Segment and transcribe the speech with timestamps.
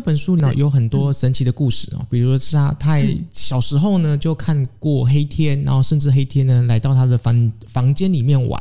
[0.00, 2.96] 这本书呢有很多神奇的故事哦，比如说是他他
[3.30, 8.58] 小时候呢就看过黑天，然后甚至黑天呢来到他的房房间里面玩。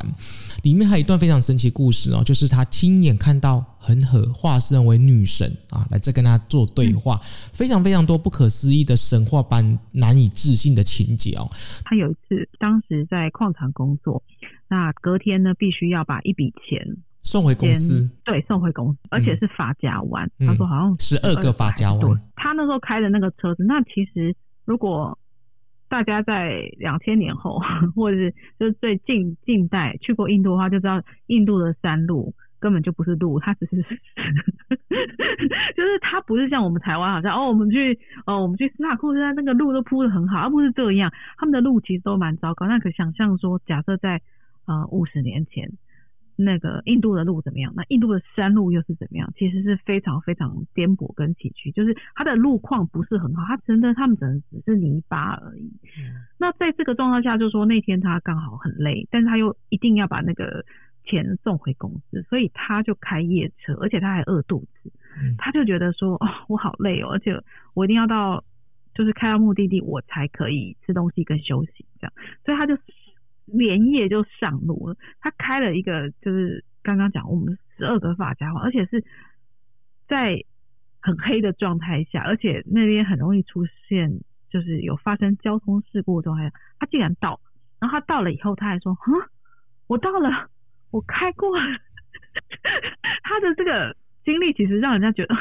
[0.64, 7.18] 里面还有一段非常神奇的故事哦，就是他亲眼看到恒河化身为女神啊，来这跟他做对话，
[7.54, 11.50] 非常非常多不可思议的神话般难以置信的情节哦。
[11.86, 14.22] 他有一次当时在矿场工作，
[14.68, 16.98] 那隔天呢必须要把一笔钱
[17.32, 20.28] 送回公司，对，送回公司，而且是法甲湾。
[20.40, 22.02] 嗯、他说好像十二个法甲湾。
[22.36, 25.18] 他那时候开的那个车子，那其实如果。
[25.92, 27.60] 大家在两千年后，
[27.98, 33.88] 或者是就是最近近代去过印度的话，就知道印度的山路根本就不是路，它只是， 就
[35.84, 42.68] 是它不是像我们台湾好像哦，我们去哦，我们去斯塔库斯山那个路都铺的很好，而不是这样，他们的路其实都蛮糟糕。
[42.68, 44.22] 那可想象说，假设在
[44.68, 45.72] 呃五十年前。
[46.42, 47.74] 那个印度的路怎么样？
[47.76, 49.30] 那印度的山路又是怎么样？
[49.38, 55.66] 其实是非常非常颠簸跟崎岖，就是它的路况不是很好，它真的他们只能只是泥巴而已。
[56.00, 60.64] 嗯、那在这个状况下，就是说那天他刚好很累，但是他又一定要把那个
[61.04, 67.38] 钱送回公司，所以他就开夜车，而且他还饿肚子，嗯、他就觉得说哦，我好累哦，而且
[67.74, 68.44] 我一定要到
[68.96, 72.14] 就是开到目的地，我才可以吃东西跟休息这样，
[72.46, 72.78] 所以他就。
[73.54, 74.96] 连夜就上路了。
[75.20, 79.04] 他开了一个，就是刚刚讲我们十二个发夹弯，而且是
[80.08, 80.44] 在
[81.02, 87.40] 很黑的状态下，而且那边很容易出现，就是有发生交通事故的状态，他竟然到，
[87.80, 89.14] 然后他到了以后，他还说：“哼，
[89.88, 90.50] 我到了，
[90.92, 91.64] 我开过了。”
[93.24, 95.36] 他的这个经历其实让人家觉得，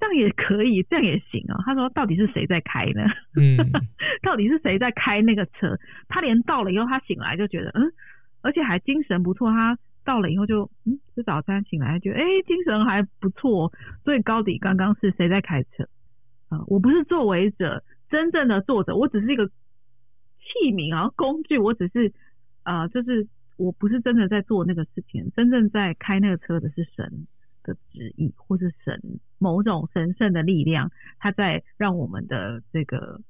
[0.00, 1.62] 这样也可以，这样也行啊、哦。
[1.64, 3.02] 他说：“到底是谁在开呢？
[3.36, 3.56] 嗯，
[4.22, 5.76] 到底是谁在开那个车？
[6.08, 7.92] 他连到了以后，他醒来就觉得，嗯，
[8.40, 9.50] 而且还精神不错。
[9.50, 13.72] 他到了以后就，嗯，吃早餐，醒来觉得，哎，精神还不错。
[14.04, 15.84] 所以高迪刚刚是谁在开车？
[16.48, 21.58] 啊、嗯，我不是作为者，真正的作者，我只是一个器皿啊，工具。
[21.58, 22.12] 我只是，
[22.62, 27.26] 啊、呃，就是我不是真的在做那个事情，真正在开那个车的是神。”
[27.62, 33.20] 的旨意，或是神某种神圣的力量，它在让我们的这个，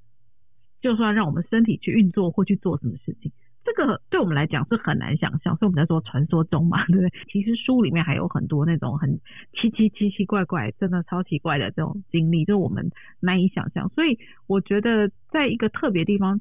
[0.81, 3.33] 就算让我们身体去运作或去做什么事情，
[3.65, 5.57] 这个对我们来讲是很难想象。
[5.57, 7.13] 所以我们在说传说中嘛，对不对？
[7.31, 9.21] 其实书里面还有很多那种很
[9.53, 12.91] 奇奇奇奇怪怪，真的超奇怪的这种经历，就我们
[13.21, 13.89] 难以想象。
[13.91, 16.41] 所以我觉得，在一个特别地方，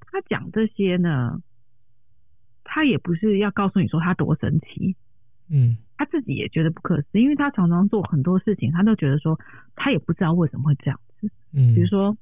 [0.00, 1.42] 他讲这些呢，
[2.64, 4.96] 他也不是要告诉你说他多神奇，
[5.50, 5.76] 嗯。
[5.98, 9.38] 他自己也觉得不可思议，因为他常常做很多事情，他都觉得说
[9.74, 11.30] 他也不知道为什么会这样子。
[11.52, 12.16] 嗯，比如说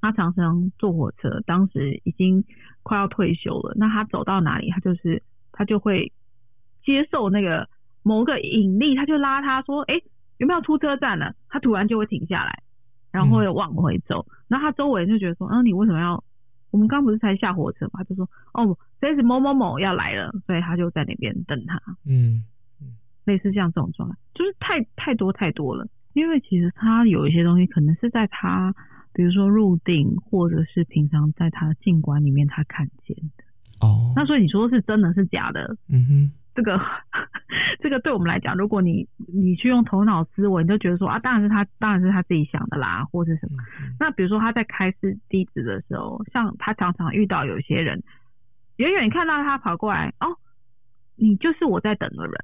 [0.00, 2.44] 他常常坐火车，当时已经
[2.82, 5.22] 快要退休了，那他走到哪里，他就是
[5.52, 6.12] 他就会
[6.84, 7.68] 接受那个
[8.02, 10.00] 某个引力，他就拉他说：“哎，
[10.38, 12.62] 有没有出车站了？”他突然就会停下来，
[13.10, 14.26] 然后会往回走。
[14.48, 16.22] 然后他周围就觉得说：“嗯，你为什么要？
[16.70, 22.42] 我们刚不是才下火车嘛？”他就说：“哦，这是某某某要来了，所以他就在那边等他。”嗯。
[23.24, 25.86] 类似像这种状态，就是太太多太多了。
[26.12, 28.72] 因为其实他有一些东西，可能是在他，
[29.12, 33.44] 比如说入定，或者是平常在他的静观里面他看见的。
[33.80, 34.12] 哦。
[34.14, 35.76] 那所以你说是真的是假的？
[35.88, 36.30] 嗯哼。
[36.54, 36.80] 这个
[37.82, 43.60] 这个对我们来讲，如果你你去用头脑思维，你就觉得说啊，当然是他，当然是他自己想的啦，或是什么。
[43.82, 43.96] 嗯。
[43.98, 48.04] 那比如说他在开示弟子的时候，像他常常遇到有些人，
[48.76, 50.38] 远远看到他跑过来，哦，
[51.16, 52.34] 你就是我在等的人。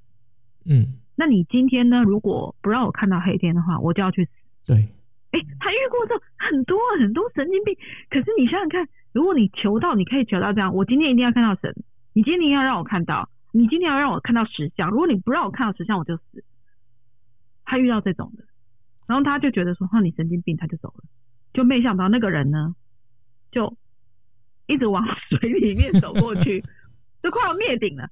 [0.66, 2.02] 嗯，那你今天呢？
[2.02, 4.30] 如果不让我看到黑天的话，我就要去死。
[4.66, 4.76] 对，
[5.32, 7.76] 哎、欸，他遇过这很多很多神经病。
[8.10, 11.74] 可是你想想看，如果你求到，你可以求到这样，我今天一定要看到神。
[12.12, 14.90] 你今天要让我看到，你今天要让我看到实相。
[14.90, 16.44] 如果你不让我看到实相，我就死。
[17.64, 18.44] 他遇到这种的，
[19.06, 21.04] 然后他就觉得说：“哈，你神经病。”他就走了。
[21.52, 22.74] 就没想到那个人呢，
[23.50, 23.76] 就
[24.66, 26.62] 一直往水里面走过去，
[27.22, 28.08] 都快要灭顶了。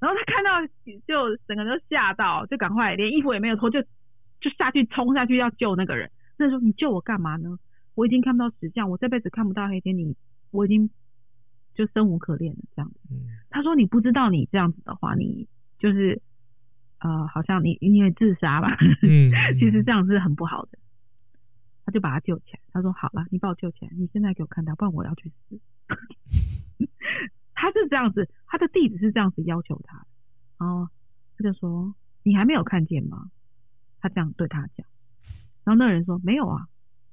[0.00, 0.66] 然后他看到，
[1.06, 3.82] 就整个人都吓到，就赶快连衣服也没有脱，就
[4.40, 6.10] 就下去冲下去要救那个人。
[6.36, 7.58] 那时候你救我干嘛呢？
[7.94, 10.14] 我已经看不到实相，我这辈子看不到黑天，你
[10.52, 10.88] 我已经
[11.74, 12.60] 就生无可恋了。
[12.76, 15.48] 这样子，嗯、他说你不知道你这样子的话，你
[15.80, 16.22] 就是
[17.00, 18.76] 呃，好像你你也自杀吧？
[19.02, 20.78] 嗯， 其实这样是很不好的。
[21.84, 25.58] 他就把他救起来，他说好了，你把我救起来，你现在给我看到，不然我要去死。
[27.60, 30.06] 他是这样子，他的弟子是这样子要求他，
[30.58, 30.88] 然后
[31.36, 33.30] 他就说：“你还没有看见吗？”
[34.00, 34.86] 他这样对他讲，
[35.64, 36.68] 然后那个人说：“没有啊。”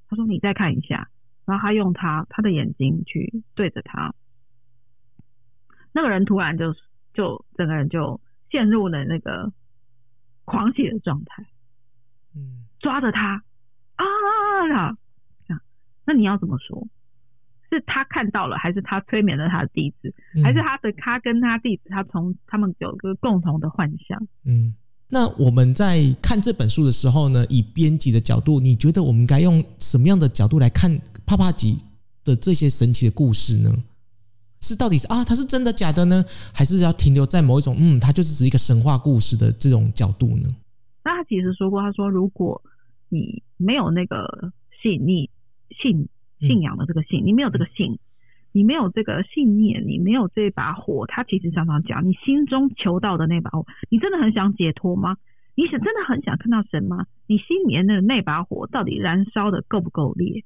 [0.08, 1.10] 他说：“你再看一下。”
[1.46, 4.14] 然后他用他他的眼睛去对着他，
[5.92, 6.74] 那个人突然就
[7.12, 8.20] 就整个人就
[8.50, 9.52] 陷入了那个
[10.44, 11.44] 狂喜的状态，
[12.36, 13.42] 嗯，抓着他
[13.96, 14.04] 啊，
[15.46, 15.60] 这样，
[16.04, 16.86] 那你要怎么说？
[17.70, 24.20] 是他看到了，还是他催眠了他的弟子，嗯、还是他的他跟他弟子，他从他们有个共同的幻想？
[24.44, 24.74] 嗯，
[25.08, 30.96] 那我们在看这本书的时候呢，以编辑的角度，你觉得我们该用什么样的角度来看
[31.26, 31.78] 帕帕吉
[32.24, 33.70] 的这些神奇的故事呢？
[34.62, 36.24] 是到底是啊，它是真的假的呢？
[36.54, 40.48] 还是要停留在某一种嗯，它就是只是一个神话故事的这种角度呢？
[41.04, 42.60] 那他其实说过，他说如果
[43.08, 44.52] 你没有那个
[44.82, 45.28] 信，你
[45.82, 46.08] 信。
[46.40, 47.98] 信仰的这个信，你没有这个信，
[48.52, 51.06] 你没有这个信念，你没有这把火。
[51.06, 55.16] 他其实常常讲，你心中求到的那把火，你真的很想解脱吗？
[55.54, 57.06] 你是真的很想看到神吗？
[57.26, 60.44] 你心里面的那把火到底燃烧的够不够烈？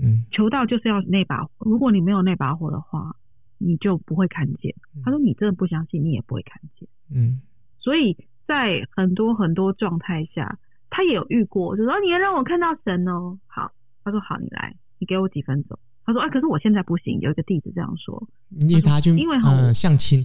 [0.00, 1.50] 嗯，求道就是要那把火。
[1.60, 3.14] 如果你没有那把火的话，
[3.58, 4.74] 你就不会看见。
[5.04, 6.88] 他说，你真的不相信，你也不会看见。
[7.12, 7.40] 嗯，
[7.78, 10.58] 所以在很多很多状态下，
[10.90, 13.38] 他也有遇过，就说你要让我看到神哦。
[13.46, 13.72] 好，
[14.04, 14.74] 他说好，你来。
[14.98, 15.78] 你给我几分钟？
[16.04, 18.28] 他说：“哎，可是我现在不行。”有一个弟子这样说，
[18.68, 20.24] 因为他就因为呃相亲，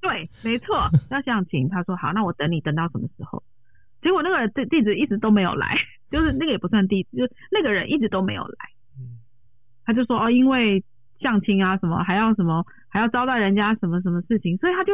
[0.00, 0.76] 对，没错，
[1.10, 1.68] 要相亲。
[1.68, 3.42] 他说：“好，那我等你，等到什么时候？”
[4.02, 5.74] 结果那个弟弟子一直都没有来，
[6.12, 8.56] 就是那个也不算弟子，就那个人一直都没有来。
[9.86, 10.84] 他就说：“哦，因为
[11.20, 14.92] 相亲啊，什么还要什么还要招待人家什么什么事情，所以他就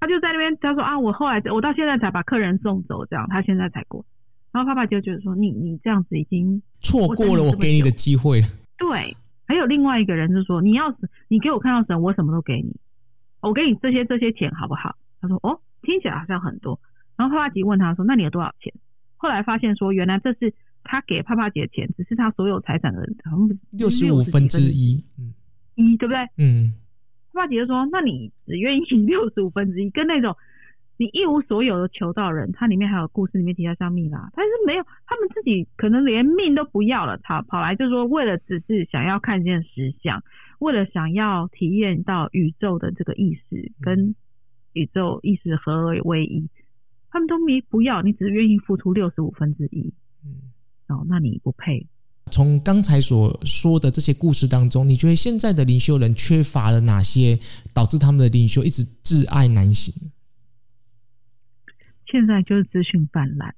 [0.00, 4.02] 他就在那边他说啊，我后来我到现在才把客人送走，这样他现在才过。”
[4.50, 8.46] 然后爸爸就觉得说：“你你这样子已经错过了我给你的机会了。”
[8.78, 9.14] 对，
[9.46, 10.96] 还有另外一个人就说：“你要是
[11.28, 12.74] 你给我看到神，我什么都给你，
[13.40, 16.80] 我给你这些这些钱好不好？”他说：“哦，听起来好像很多。”
[17.16, 18.72] 然后帕帕吉问他说：“那你有多少钱？”
[19.16, 20.54] 后来发现说，原来这是
[20.84, 25.34] 他给帕帕吉的钱，只是他所有财产的好像六十五分之一，嗯，
[25.74, 26.18] 一对不对？
[26.38, 26.72] 嗯。
[27.32, 30.34] 帕帕吉就说：“那你只愿意六十五分之一，跟那种。”
[30.98, 40.20] 你一无所有的求道人，他里面还有故事里面提到像蜜拉，但是没有，他们自己可能连命都不要了，他跑来就说为了只是想要看见实相，
[40.58, 44.16] 为了想要体验到宇宙的这个意识跟
[44.72, 46.48] 宇宙意识合而为一，
[47.10, 49.92] 他们都没不要，你只是愿意付出六十五分之一，
[50.24, 50.50] 嗯，
[50.88, 51.86] 哦，那你不配。
[52.32, 57.38] 从刚才所说的这些故事当中，你觉得现在的灵修人缺乏了哪些，
[57.72, 59.94] 导致他们的灵修一直挚爱难行？
[62.18, 63.54] 现在就是资讯泛滥。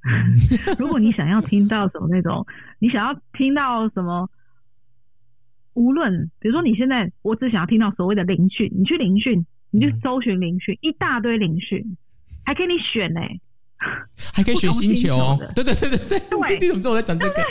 [0.78, 2.46] 如果你想要听到什么那种，
[2.78, 4.30] 你想要听到什么，
[5.74, 11.98] 无论比如说你现在，我只想要听到所谓的聆讯，你去聆讯，你去搜寻聆讯，一大堆聆讯，
[12.46, 13.40] 还给你选呢、欸，
[14.32, 15.36] 还可以选星球哦。
[15.54, 16.18] 对对对对对，
[16.48, 17.42] 对你怎么知道我在讲这个？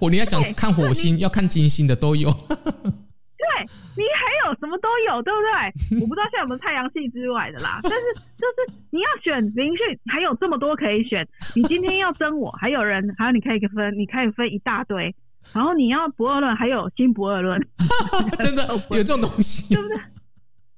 [0.00, 2.30] 我你要想看火星，要看金星的都有。
[3.96, 6.00] 你还有什么都有，对不对？
[6.02, 8.06] 我不知道现在有没有太阳系之外的啦，但是
[8.36, 11.26] 就是你要选灵讯，还有这么多可以选。
[11.56, 15.14] 你今天要争我，还有人，还有你可以分，你可以分一大堆。
[15.54, 17.58] 然后你要不二论，还有新不二论，
[18.40, 19.96] 真的有这种东西，对不对？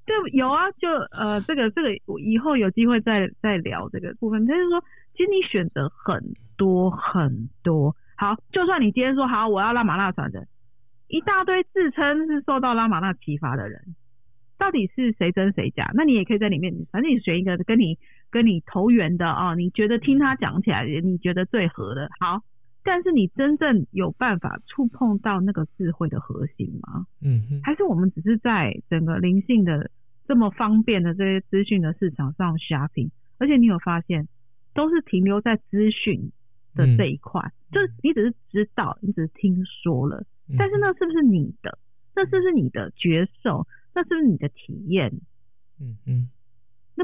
[0.05, 4.45] 就，有啊，就呃，这个这个，我以后有机会再再聊这个部分。
[4.45, 4.79] 就是说，
[5.15, 6.23] 其实你选择很
[6.57, 7.95] 多很多。
[8.15, 10.45] 好，就算你今天说好，我要拉玛那传承。
[11.11, 13.95] 一大堆自称是受到拉玛那启发的人，
[14.57, 15.91] 到底是谁真谁假？
[15.93, 17.99] 那你也可以在里面，反正你选一个跟你
[18.29, 22.09] 跟你投缘的啊、哦，你觉得听他讲起来，你觉得最合的。
[22.21, 22.41] 好，
[22.81, 27.05] 但是你真正有办法触碰到那个智慧的核心吗？
[27.21, 29.91] 嗯哼，还是我们只是在整个灵性的
[30.25, 34.29] 这么方便的这些资讯的市场上 shopping，而且你有发现，
[34.73, 36.31] 都是停留在资讯
[36.73, 40.23] 的这一块，嗯、就是你只是知道，你只是听说了。
[40.57, 41.77] 但是那是不是你的？
[42.15, 43.65] 那是不是你的觉受？
[43.93, 45.11] 那是不是你的体验？
[45.79, 46.29] 嗯嗯，
[46.95, 47.03] 那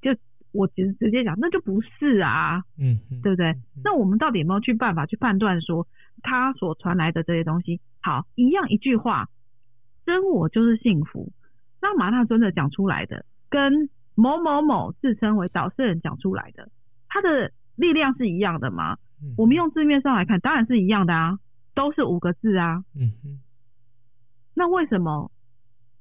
[0.00, 0.18] 就
[0.52, 3.54] 我直直接讲，那就不是啊，嗯，对不对？
[3.82, 5.86] 那我们到底有没有去办法去判断说
[6.22, 7.80] 他所传来的这些东西？
[8.00, 9.28] 好，一样一句话，
[10.04, 11.32] 真我就是幸福。
[11.80, 16.68] 那拉玛那尊者讲出来的，跟某某某自称为导师人讲出来的，
[17.08, 18.98] 他的力量是一样的吗？
[19.36, 21.38] 我们用字面上来看，当然是一样的啊。
[21.74, 23.40] 都是五个字啊，嗯哼，
[24.54, 25.30] 那为什么？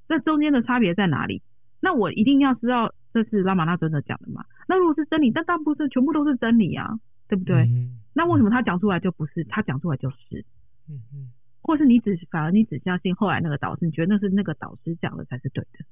[0.08, 1.42] 这中间的差别在哪里？
[1.80, 4.44] 那我一定要知道这是拉玛那尊的讲的嘛？
[4.68, 7.00] 那如果是真理，但大部分全部都是真理啊，
[7.30, 7.64] 对不对？
[7.64, 9.46] 嗯、那为什么他讲出来就不是？
[9.46, 10.46] 他讲出来就是，
[10.90, 15.86] 嗯嗯，或是你只反而你只相信后来那个导师，你觉得那是那个导师讲的才是对的，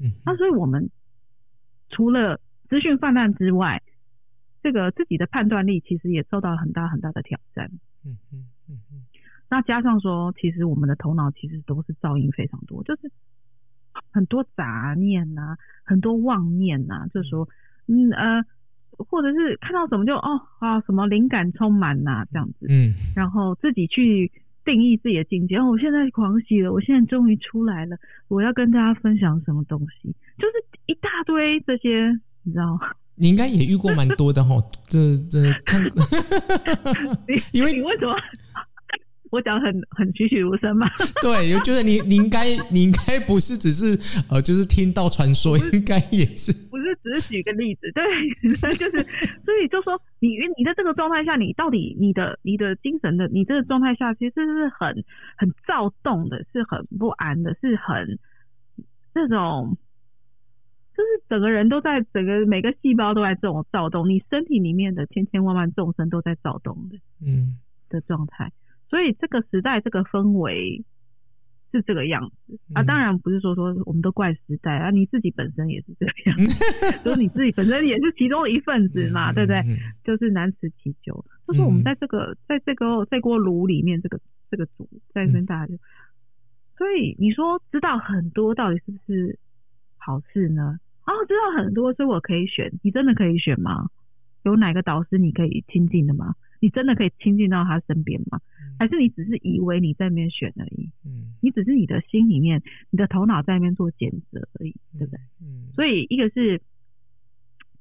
[0.00, 0.90] 嗯，那所以我们
[1.88, 3.80] 除了资讯泛滥之外，
[4.60, 7.70] 这个自己的判断力其实也受到了很大很大的挑战，
[8.04, 8.46] 嗯嗯嗯嗯。
[9.52, 13.02] 那加上说，其实我们的头脑其实都是噪音非常多，就是
[14.10, 17.46] 很多杂念呐、啊，很多妄念呐、啊，就是说，
[17.86, 18.42] 嗯呃，
[18.96, 24.32] 或者是看到什么就哦啊什么灵感充满呐、啊、这样子，嗯，然后自己去
[24.64, 25.58] 定义自己的境界。
[25.58, 32.08] 哦，我现在狂喜了，我现在终于出来了，我要跟大家分享什么东西，就是一大堆这些，
[32.42, 32.88] 你知道吗？
[33.16, 34.56] 你应该也遇过蛮多的哈，
[34.88, 35.78] 这这看，
[37.52, 38.16] 因为你为什么？
[39.32, 40.86] 我讲很很栩栩如生嘛？
[41.24, 43.96] 对，我觉得你你应该你应该不是只是
[44.28, 47.90] 呃，就是听到传说，应该也是不是只是举个例子？
[47.92, 48.04] 对，
[48.76, 49.02] 就是
[49.42, 55.02] 所以就说你你在这个状态下，你到底你的你的精神的你这个状态下，其实是很
[55.38, 58.18] 很躁动的，是很不安的，是很
[59.14, 59.78] 这种，
[60.94, 67.56] 就是整个人都在整个每个细胞都在这种躁动，你身体里面的千千万万众生都在躁动的，嗯
[67.88, 68.52] 的状态。
[68.92, 70.84] 所以这个时代，这个氛围
[71.72, 72.82] 是这个样子啊。
[72.82, 76.52] 当然不是说说我们都怪时代啊，你自己本身也是这个样子，
[77.02, 79.62] 就是你自己本身也是其中一份子嘛，对不对？
[80.04, 81.24] 就是难辞其咎。
[81.48, 84.20] 就是我们在这个在这个这锅炉里面，这个
[84.50, 85.78] 这个煮在跟大家就，
[86.76, 89.38] 所以你说知道很多到底是不是
[89.96, 90.78] 好事呢？
[91.06, 92.70] 哦，知道很多，所以我可以选。
[92.82, 93.88] 你真的可以选吗？
[94.42, 96.34] 有哪个导师你可以亲近的吗？
[96.62, 98.40] 你真的可以亲近到他身边吗？
[98.78, 100.88] 还是你只是以为你在那边选而已？
[101.04, 105.20] 嗯，你只是你的心里面，你的头脑在那边做检测而已，对不对？
[105.42, 106.62] 嗯，所以一个是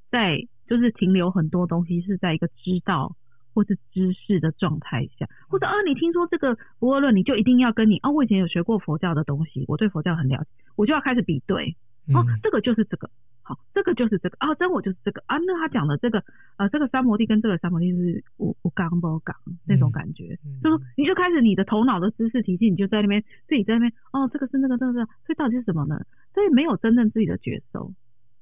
[0.10, 3.16] 在就是停留很多东西是在一个知道
[3.54, 11.76] 或是知识的状态下，或者啊，你听说这个不二论，你就一定要跟你哦，我以前有学过佛教的东西，我对佛教很了解，我就要开始比对。
[12.16, 13.12] 哦，这个就是这个，
[13.52, 15.38] 好，这个就是这个啊，真我就是这个啊。
[15.40, 16.24] 那他讲的这个，
[16.56, 26.00] 呃，这个三摩地跟这个三摩地是我我刚不刚那种感觉，就说你就开始你的头脑的知识体系，你就在那边自己在那边哦，这个是那个这个，所以到底是什么呢？
[26.34, 27.94] 所以没有真正自己的觉受，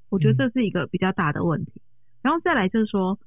[0.09, 1.71] 我觉得这是一个比较大的问题。
[1.75, 3.17] 嗯、然后再来就是说，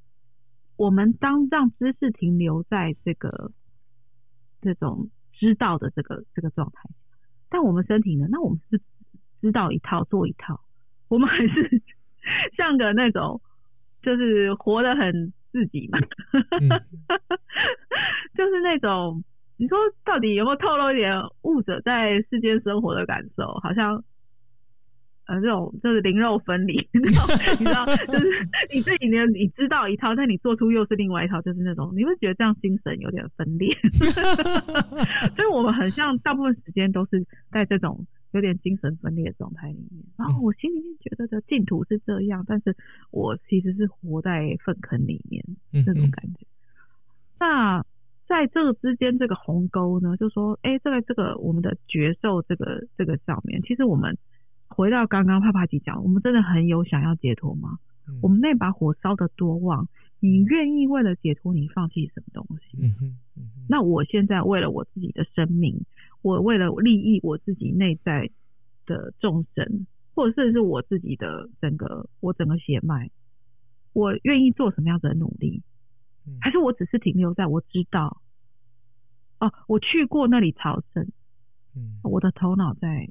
[0.77, 3.51] 我们当让知识停留在这个
[4.61, 6.89] 这种知道的这个这个状态，
[7.49, 8.29] 但我们身体呢？
[8.31, 8.81] 那我们是。
[9.43, 10.61] 知道一套做一套，
[11.12, 11.83] 我们还是
[12.57, 13.38] 像个那种，
[14.02, 15.99] 就是活得很自己嘛，
[16.59, 16.69] 嗯、
[18.35, 19.23] 就是那种，
[19.59, 19.76] 你说
[20.07, 23.45] 到底有没有透露一点悟者在世间生活的感受？
[23.62, 24.02] 好像，
[25.26, 27.26] 呃，这种就是灵肉分离，你知道，
[27.61, 33.76] 你知道，就是你自己呢，你知道一套，但你做出又是另外一套，就是那种，你会觉得这样精神有点分裂，
[35.37, 38.07] 所以我们很像大部分时间都是在这种。
[38.33, 42.75] 有点精神分裂的状态里面，然后我心里面觉得的净土是这样，但是
[43.11, 45.45] 我其实是活在粪坑里面
[45.85, 46.47] 这种感觉。
[47.39, 47.85] 那
[48.27, 54.17] 在这个之间这个鸿沟呢，就说，哎，在这个我们的觉受这个这个上面，其实我们
[54.69, 57.79] 回到刚刚帕帕吉讲，我们真的很有想要解脱吗？
[58.23, 59.87] 我们那把火烧得多旺，
[60.21, 62.79] 你愿意为了解脱你放弃什么东西？
[63.69, 65.85] 那我现在为了我自己的生命。
[66.23, 68.31] 我为了利益我自己内在
[68.87, 73.11] 的众生，或者是是我自己的整个我整个血脉，
[73.93, 75.62] 我愿意做什么样子的努力？
[76.41, 78.23] 还是我只是停留在我知道，
[79.41, 81.09] 哦，我去过那里朝圣，
[81.75, 83.11] 嗯，我的头脑在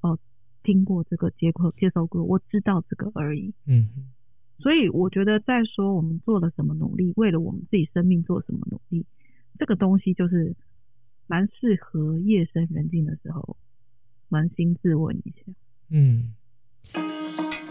[0.00, 0.16] 哦
[0.62, 3.84] 听过这个接口接受过，我知道这个而已，嗯，
[4.60, 9.04] 所以我觉得在说我们做了什么努力，为了我们自己生命做什么努力，
[9.58, 10.54] 这个东西就是。
[11.28, 13.56] 蛮适合夜深人静的时候，
[14.30, 15.52] 扪心自问一下。
[15.90, 16.34] 嗯，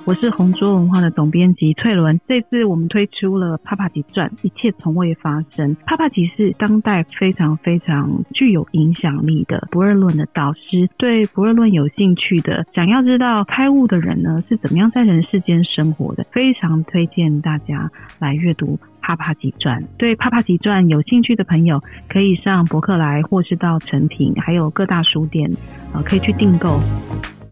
[0.08, 2.18] 我是红桌文化的总编辑翠伦。
[2.26, 5.76] 这次我们推出了《帕帕吉传》，一切从未发生。
[5.86, 10.90] 帕帕吉是当代非常非常具有影响力的不二论的导师。
[10.98, 18.80] 对不二论有兴趣的，想要知道开悟的人呢是怎么样在人世间生活的，非常推荐大家来阅读。
[19.02, 25.52] 帕帕吉传，对帕帕吉传有兴趣的朋友，可以上博客来，或是到诚品，还有各大书店，
[25.94, 26.80] 呃，可以去订购。